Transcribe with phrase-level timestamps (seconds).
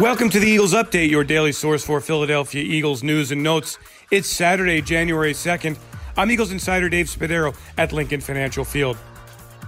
[0.00, 3.78] Welcome to the Eagles Update, your daily source for Philadelphia Eagles news and notes.
[4.10, 5.78] It's Saturday, January 2nd.
[6.18, 8.98] I'm Eagles insider Dave Spadaro at Lincoln Financial Field.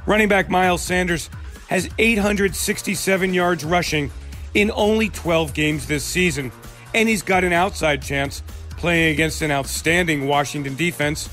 [0.04, 1.30] Running back Miles Sanders
[1.68, 4.10] has 867 yards rushing
[4.52, 6.52] in only 12 games this season,
[6.94, 8.42] and he's got an outside chance
[8.72, 11.30] playing against an outstanding Washington defense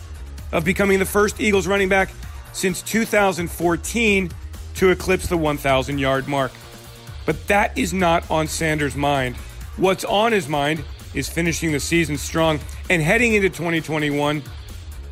[0.54, 2.12] of becoming the first Eagles running back
[2.54, 4.32] since 2014
[4.76, 6.54] to eclipse the 1,000 yard mark.
[7.26, 9.36] But that is not on Sanders' mind.
[9.78, 10.84] What's on his mind
[11.14, 14.44] is finishing the season strong and heading into 2021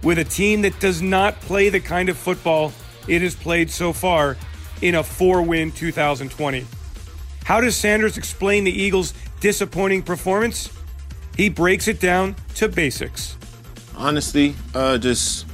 [0.04, 2.74] with a team that does not play the kind of football
[3.08, 4.38] it has played so far
[4.82, 6.66] in a four win 2020.
[7.46, 10.70] How does Sanders explain the Eagles' disappointing performance?
[11.36, 13.38] He breaks it down to basics.
[13.96, 15.46] Honestly, uh, just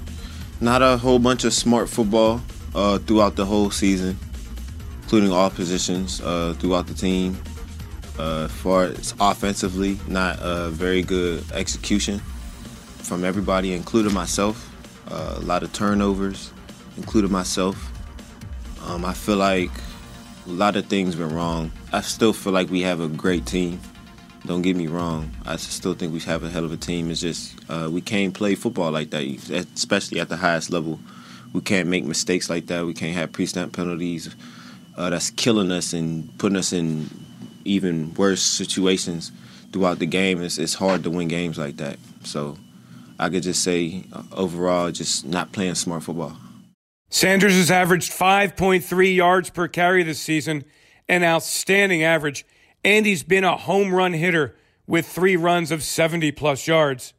[0.62, 2.42] not a whole bunch of smart football
[2.76, 4.20] uh, throughout the whole season
[5.10, 7.36] including all positions uh, throughout the team.
[8.20, 12.20] Uh, far as offensively, not a very good execution
[13.00, 14.70] from everybody, including myself.
[15.10, 16.54] Uh, a lot of turnovers,
[16.96, 17.92] including myself.
[18.86, 19.72] Um, I feel like
[20.46, 21.72] a lot of things went wrong.
[21.92, 23.80] I still feel like we have a great team.
[24.46, 25.32] Don't get me wrong.
[25.44, 27.10] I still think we have a hell of a team.
[27.10, 29.24] It's just uh, we can't play football like that,
[29.76, 31.00] especially at the highest level.
[31.52, 32.86] We can't make mistakes like that.
[32.86, 34.36] We can't have pre-snap penalties
[34.96, 37.10] uh, that's killing us and putting us in
[37.66, 39.32] even worse situations
[39.72, 40.42] throughout the game.
[40.42, 41.98] It's, it's hard to win games like that.
[42.24, 42.58] So
[43.18, 46.38] I could just say uh, overall, just not playing smart football.
[47.10, 50.64] Sanders has averaged 5.3 yards per carry this season,
[51.08, 52.46] an outstanding average,
[52.84, 57.14] and he's been a home run hitter with three runs of 70 plus yards.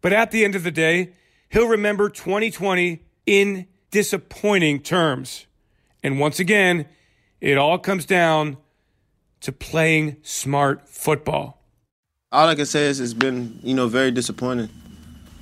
[0.00, 1.12] But at the end of the day,
[1.48, 5.46] he'll remember 2020 in disappointing terms.
[6.02, 6.86] And once again,
[7.40, 8.56] it all comes down
[9.40, 11.62] to playing smart football.
[12.32, 14.68] All I can say is it's been, you know, very disappointing.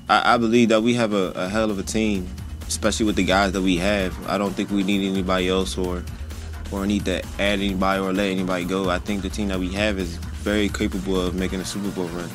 [0.08, 2.28] I, I believe that we have a, a, hell of a team,
[2.69, 4.14] especially with the guys that we have.
[4.28, 6.03] I don't think we need anybody else or
[6.70, 8.91] or need to add anybody or let anybody go.
[8.91, 12.09] I think the team that we have is very capable of making a Super Bowl
[12.09, 12.28] run.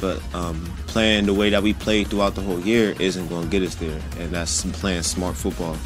[0.00, 3.50] But um, playing the way that we played throughout the whole year isn't going to
[3.50, 5.76] get us there, and that's playing smart football,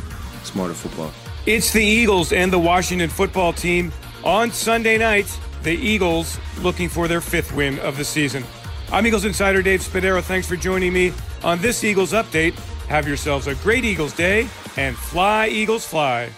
[0.43, 1.13] smarter football.
[1.49, 3.91] It's the Eagles and the Washington football team
[4.23, 5.35] on Sunday night.
[5.63, 8.45] The Eagles looking for their fifth win of the season.
[8.93, 10.23] I'm Eagles insider Dave Spadaro.
[10.23, 11.11] Thanks for joining me
[11.43, 12.53] on this Eagles update.
[12.89, 16.29] Have yourselves a great Eagles day and fly, Eagles, fly.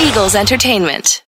[0.00, 1.24] Eagles Entertainment.